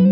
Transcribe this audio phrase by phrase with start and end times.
[0.00, 0.08] Hello，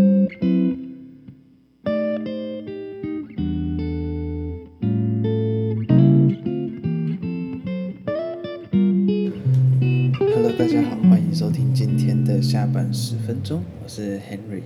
[10.59, 14.61] 大家好，欢迎收听今天的下班十分钟，我是 Henry。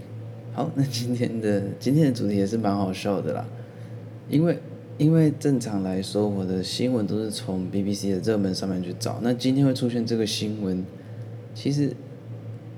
[0.54, 3.46] 好，那今天的今天的主题也是蛮好笑的啦，
[4.28, 4.58] 因为
[4.98, 10.84] 因为正常来说，我的新闻都是从 BBC 的热门上面去找，那今天会出现这个新闻，
[11.54, 11.94] 其实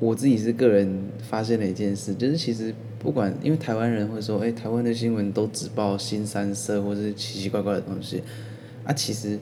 [0.00, 8.22] 我自己是个人发现了一件事，就是其实不管，因为台湾人会说，哎，台湾的新闻都只报新三色或是奇奇怪怪的东西，
[8.84, 9.38] 啊，其实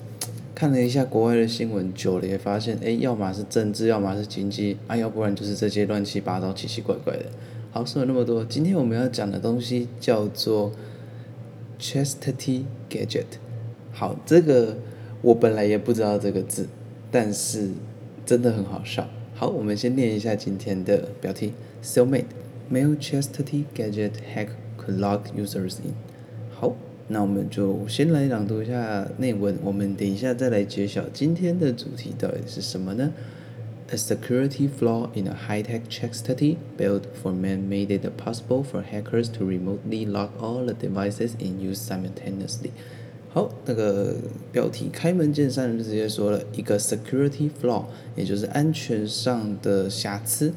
[0.54, 7.24] 看了一下国外的新闻，久了也发现，哎，要么是政治，要么是经济，啊，要不然就是这些乱七八糟、奇奇怪怪的。
[7.70, 10.70] 好，说了那么多，今天我们要讲的东西叫做
[11.80, 13.24] Chastity Gadget。
[13.90, 14.76] 好，这个
[15.22, 16.68] 我本来也不知道这个字，
[17.10, 17.70] 但是
[18.26, 19.08] 真的很好笑。
[19.41, 22.25] 好，我们先念一下今天的标题：Cellmate
[22.71, 25.93] Male Chastity Gadget Hack Could Lock Users In。
[26.51, 26.75] 好，
[27.07, 33.13] 那我们就先来朗读一下内文，我们等一下再来揭晓今天的主题到底是什么呢？
[33.89, 39.45] A security flaw in a high-tech chastity belt for men made it possible for hackers to
[39.45, 42.71] remotely lock all the devices in use simultaneously。
[43.34, 44.14] 好，那个
[44.52, 47.82] 标题开门见山就直接说了一个 security flaw，
[48.14, 50.52] 也就是安全上的瑕疵，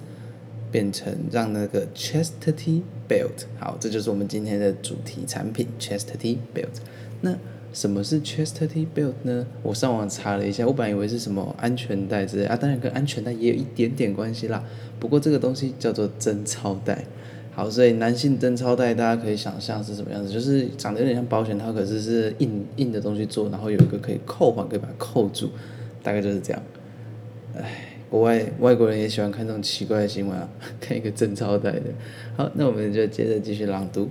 [0.74, 3.46] 变成让那个 chastity belt。
[3.58, 6.82] 好，这就是我们今天的主题产品 chastity belt。
[7.22, 7.38] 那
[7.72, 9.48] 什么是 chastity belt 呢？
[9.64, 14.62] 我上网查了一下，我本来以为是什么安全带之类啊，当然跟安全带也有一点点关系啦。
[15.00, 17.06] 不过这个东西叫做贞操带。
[17.56, 25.50] 好，所以男性贞操带大家可以想象是什么样子，就是长得有点像保险套，可是是硬硬的东西做，然后有一个可以扣环，可以把它扣住，
[26.04, 26.62] 大概就是这样。
[27.56, 30.50] 唉，国外外国人也喜欢看这种奇怪的新闻啊，
[30.82, 31.84] 看一个贞操带的。
[32.36, 34.10] 好，那我们就接着继续朗读。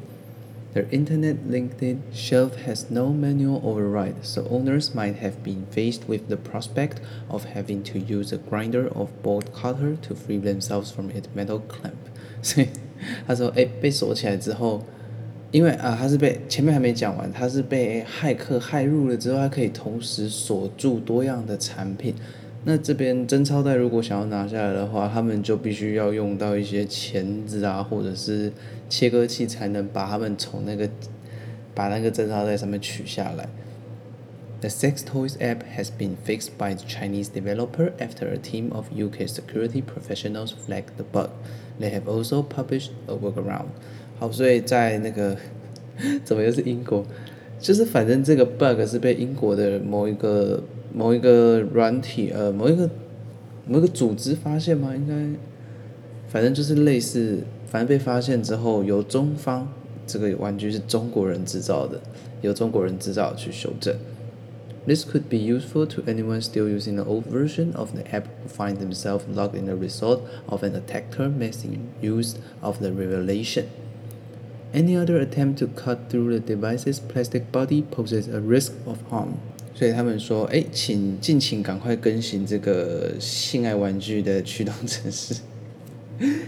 [0.73, 6.37] The internet-linked shelf has no manual override, so owners might have been faced with the
[6.37, 6.95] prospect
[7.29, 11.61] of having to use a grinder or bolt cutter to free themselves from its metal
[11.69, 11.95] clamp.
[13.27, 14.83] 他说：“哎，被锁起来之后，
[15.51, 22.15] 因为啊，他是被前面还没讲完，他是被骇客骇入了之后，他可以同时锁住多样的产品。”
[22.67, 28.51] 那这边贞操带如果想要拿下来的话，他们就必须要用到一些钳子啊，或者是
[28.89, 30.89] 切割器，才能把他们从那个
[31.75, 33.47] 把那个贞操带上面取下来。
[34.65, 39.29] The sex toys app has been fixed by the Chinese developer after a team of UK
[39.29, 41.29] security professionals flagged the bug.
[41.79, 43.67] They have also published a workaround.
[44.19, 45.37] 好，所以在那个
[46.25, 47.05] 怎么又是英国？
[47.61, 50.63] 就是反正这个 bug 是被英国的某一个。
[50.95, 52.89] 某一个软体，呃，某一个
[53.67, 54.95] 某一个组织发现吗？
[54.95, 55.13] 应该，
[56.29, 59.69] 反正就是类似，反正被发现之后，由中方
[60.07, 62.01] 这个玩具是中国人制造的，
[62.41, 63.95] 由中国人制造去修正。
[64.86, 68.78] This could be useful to anyone still using the old version of the app who find
[68.78, 73.66] themselves locked in the result of an attacker making use of the revelation.
[74.74, 79.34] Any other attempt to cut through the device's plastic body poses a risk of harm.
[79.76, 85.36] 所以他们说，哎，请敬请赶快更新这个性爱玩具的驱动程式。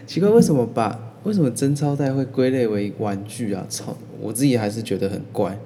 [0.06, 3.66] 奇怪，为什么把为什么贞操带会归类为玩具啊？
[3.69, 5.58] 操，我自己还是觉得很怪。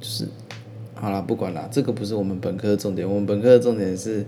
[0.00, 0.26] 就是，
[0.99, 3.07] 好啦，不管啦，这个不是我们本科的重点。
[3.07, 4.25] 我们本科的重点是，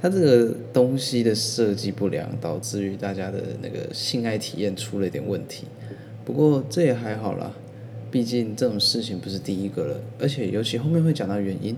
[0.00, 5.64] 它这个东西的设计不良，导致于大家的那个性爱体验出了一点问题。
[6.24, 7.52] 不过这也还好啦，
[8.10, 11.76] 毕竟这种事情不是第一个了，而且尤其后面会讲到原因。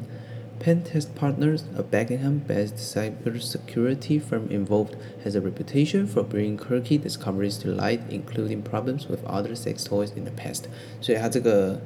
[0.62, 7.70] Pentest Partners, a Beckenham-based cybersecurity firm involved, has a reputation for bringing quirky discoveries to
[7.70, 10.66] light, including problems with other sex toys in the past.
[11.00, 11.80] 所以它这个，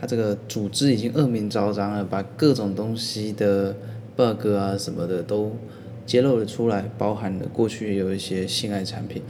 [0.00, 3.74] 他这个组织已经恶名昭彰了，把各种东西的
[4.16, 5.52] bug 啊什么的都
[6.06, 9.22] 揭露了出来，包含了过去也有一些性爱产品。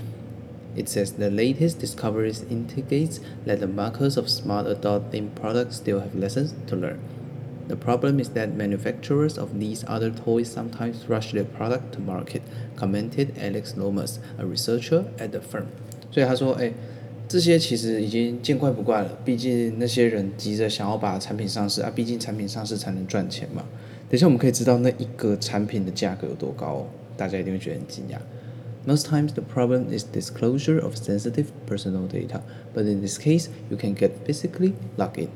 [0.76, 6.14] It says the latest discoveries indicates that the makers of smart adult-themed products still have
[6.16, 6.98] lessons to learn.
[7.66, 12.42] The problem is that manufacturers of these other toys sometimes rush their product to market,
[12.76, 15.66] commented Alex Lomas, a researcher at the firm.
[16.12, 16.72] 所以他说，哎，
[17.27, 19.17] 这些其实已经见怪不怪了。
[19.25, 23.63] 毕竟那些人急着想要把产品上市啊，毕竟产品上市才能赚钱嘛。
[24.09, 26.87] 等一下我们可以知道那一个产品的价格有多高哦，
[27.17, 28.17] 大家一定会觉得很惊讶。
[28.87, 32.41] Most times the problem is disclosure of sensitive personal data,
[32.75, 35.29] but in this case, you can get physically locked in.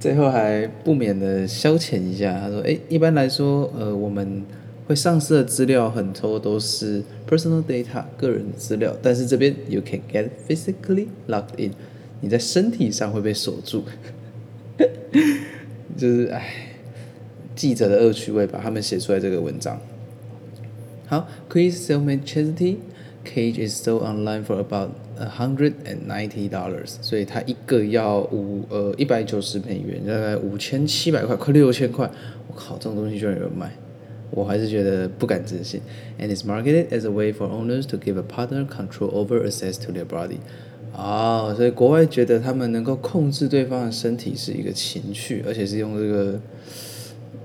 [0.00, 4.44] 最后还不免的消遣一下，他说：“诶，一般来说，呃，我们
[4.86, 11.72] 会丧失的资料很多都是 personal data 个人资料，但是这边 you can get physically locked in，
[12.20, 13.82] 你在身体上会被锁住，
[15.96, 16.76] 就是唉，
[17.54, 19.80] 记者的恶趣味把他们写出来这个文章。
[21.06, 22.76] 好，Quiz cellmate Chastity
[23.24, 32.10] cage is sold online for about a hundred and ninety dollars，所以它一个要五呃一百九十美元，大概五千七百块，快六千块，
[32.48, 33.72] 我靠，这种东西居然有人买。
[34.31, 35.81] 我还是觉得不敢置信。
[36.19, 39.91] And it's marketed as a way for owners to give a partner control over access to
[39.91, 40.37] their body。
[40.93, 46.39] 啊，所以国外觉得他们能够控制对方的身体是一个情趣，而且是用这个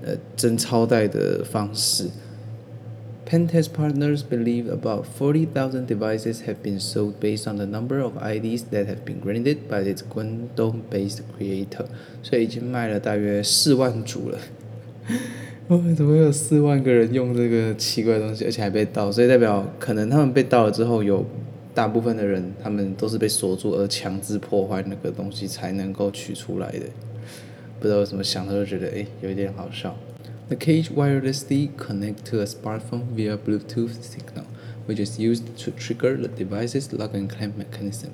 [0.03, 2.09] 呃真钞带的方式。
[3.25, 8.13] Pen test partners believe about forty thousand devices have been sold based on the number of
[8.17, 11.85] IDs that have been granted by its Guangdong-based creator。
[12.21, 14.37] 所以已经卖了大约四万组了。
[15.68, 19.12] 哦，怎么有四万个人用这个奇怪的东西，而且还被盗？
[19.12, 21.24] 所以代表可能他们被盗了之后，有
[21.72, 26.86] 大部分的人他们都是被锁住而强制破坏那个东西才能够取出来的。
[27.78, 29.96] 不知道为什么想到就觉得诶，有一点好笑。
[30.48, 34.46] The cage wirelessly connect to a smartphone via Bluetooth signal,
[34.88, 38.10] which is used to trigger the device's lock and clamp mechanism.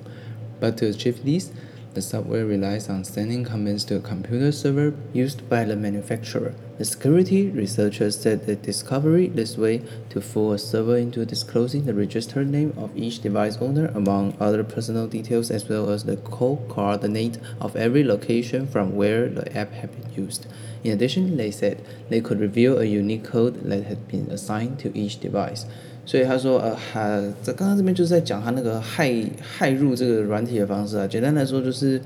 [0.61, 1.49] But to achieve this,
[1.97, 6.53] The software relies on sending commands to a computer server used by the manufacturer.
[6.77, 11.95] The security researchers said the discovery this way to fool a server into disclosing the
[11.95, 17.39] registered name of each device owner among other personal details as well as the co-coordinate
[17.59, 20.45] of every location from where the app had been used.
[20.83, 24.95] In addition, they said they could reveal a unique code that had been assigned to
[24.95, 25.65] each device.
[26.07, 31.05] 所以他说，呃，哈，在刚刚这边就是在讲他那个害害入这个软体的方式啊。
[31.05, 32.01] 简单来说，就是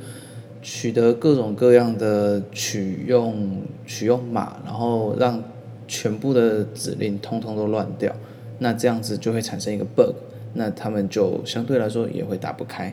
[0.59, 5.39] 取得各种各样的取用取用码，然后让
[5.87, 8.11] 全部的指令通通都乱掉。
[8.57, 10.15] 那这样子就会产生一个 bug，
[10.55, 12.91] 那他们就相对来说也会打不开。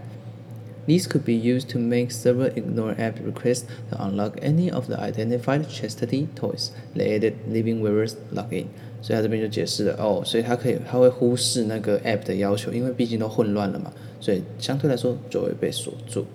[0.88, 4.97] These could be used to make server ignore app requests to unlock any of the
[4.97, 6.71] identified chastity toys.
[6.94, 8.65] They added living wearers login.
[9.01, 16.25] 所以他这边就解释了哦，所以他可以，他会忽视那个 app 的要求，因为毕竟都混乱了嘛，所以相对来说就会被锁住。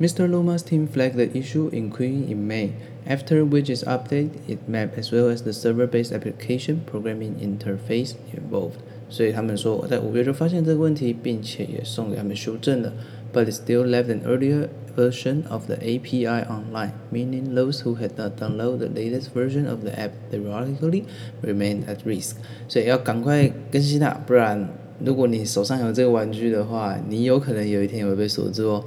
[0.00, 0.28] Mr.
[0.28, 2.70] Loma's team flagged the issue in Queen in May,
[3.06, 8.76] after which is updated its map as well as the server-based application programming interface involved。
[9.08, 12.92] 所以他们说在五月就发现这个问题，并且也送给他们修正了
[13.32, 18.16] ，but it still left an earlier version of the API online, meaning those who had
[18.16, 21.04] not downloaded the latest version of the app theoretically
[21.42, 22.36] remained at risk.
[22.68, 24.68] 所以要赶快更新它，不然
[25.04, 28.84] 如果你手上有这个玩具的话，你有可能有一天也会被锁住哦。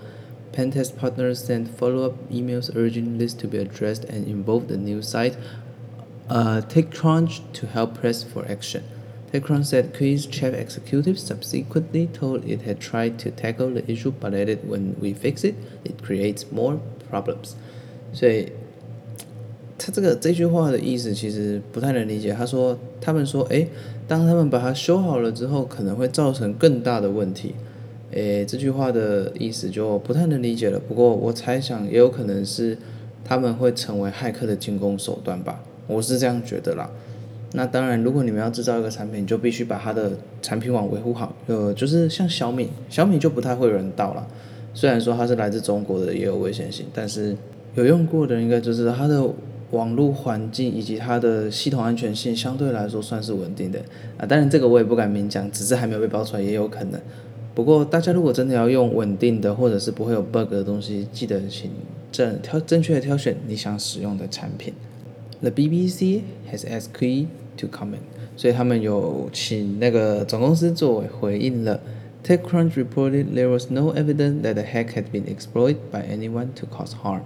[0.52, 5.34] Pentest partners sent follow-up emails urging this to be addressed and involved the news site,
[6.28, 8.82] uh, TechCrunch to help press for action.
[9.35, 14.33] TechCrunch said Qui's chief executive subsequently told it had tried to tackle the issue, but
[14.33, 16.79] added when we fix it, it creates more
[17.11, 17.55] problems.
[18.13, 18.53] 所以，
[19.77, 22.33] 他这个这句话的意思其实不太能理解。
[22.33, 23.67] 他说，他们说，诶，
[24.07, 27.57] 当他们把它修好了之后，可能会造成更大的问题。
[28.13, 30.79] 诶，这句话的意思就不太能理解了。
[30.79, 32.79] 不过我猜想，也有可能是
[33.25, 35.61] 他们会成为骇客的进攻手段吧。
[35.89, 36.89] 我是这样觉得啦。
[37.57, 40.11] 那当然，如果你们要制造一个产品，就必须把它的
[40.43, 41.33] 产品网维护好。
[41.47, 44.27] 呃，就是像小米，小米就不太会有人盗了。
[44.75, 47.37] 虽然说它是来自中国的，也有危险性，但是
[47.77, 49.25] 有用过的人应该就知道它的
[49.71, 53.79] 网络环境以及它的系统安全性相对来说算是稳定的。
[54.19, 57.01] 啊，当然这个我也不敢明讲，只是还没有被爆出来，也有可能。
[57.55, 61.71] 不过大家如果真的要用稳定的或者是不会有 bug 的东西，记得请
[62.11, 64.75] 正挑正确的挑选你想使用的产品。
[65.41, 67.27] The BBC has asked Qui
[67.58, 68.00] to comment，
[68.36, 71.80] 所以他们有请那个总公司作为回应了。
[72.22, 76.92] TechCrunch reported there was no evidence that the hack had been exploited by anyone to cause
[77.02, 77.22] harm。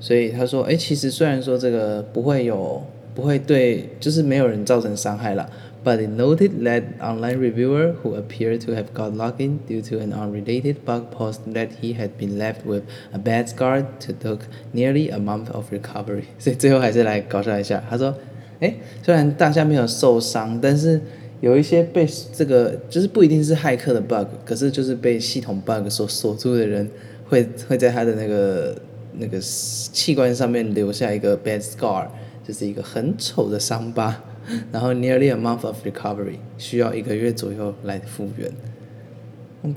[0.00, 5.48] 所以他说，哎，其实虽然说这个不会有，不会对，就是没有人造成伤害了。
[5.84, 10.12] But it noted that online reviewer who appeared to have got logged in due to an
[10.12, 12.82] unrelated bug post that he had been left with
[13.12, 14.40] a bad scar to took
[14.72, 16.24] nearly a month of recovery。
[16.38, 18.12] 所以最后还是来搞笑一下，他说。
[18.59, 20.99] 诶，虽然大家没有受伤，但是
[21.41, 26.89] 有一些被这个就是不一定是骇客的 bug，可是就是被系统 bug 所锁住的人，
[27.27, 28.75] 会会在他的那个
[29.19, 32.07] 那个器官上面留下一个 bad scar，
[32.43, 34.23] 就是一个很丑的伤疤，
[34.71, 38.51] 然后 nearly a month of recovery，需要一个月左右来复原。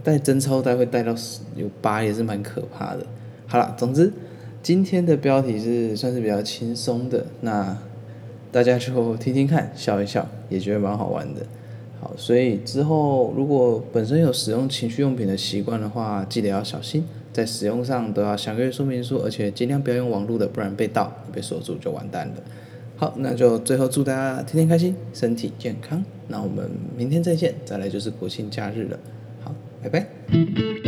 [0.02, 1.14] 带真钞带会带到
[1.56, 3.04] 有疤也是蛮可怕的。
[3.46, 4.10] 好了，总之
[4.62, 7.76] 今天的标题是算是比较轻松的，那。
[8.52, 11.40] 大家就听听看， 笑一笑，也觉得蛮好玩的。
[12.00, 22.34] 好，所以之后如果本身有使用情趣用品的习惯的话，记得要小心，在使用上都要详阅说明书，而且尽量不要用网络的，不然被盗、被锁住就完蛋了。
[22.96, 26.02] 好，那就最后祝大家天天开心，身体健康。
[26.28, 28.98] 那我们明天再见，再来就是国庆假日了。
[29.42, 30.79] 好，拜拜。